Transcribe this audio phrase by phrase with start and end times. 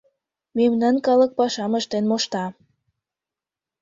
[0.57, 2.45] Мемнан калык пашам ыштен мошта.